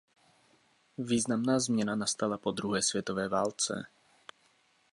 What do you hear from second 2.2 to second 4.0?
po druhé světové válce.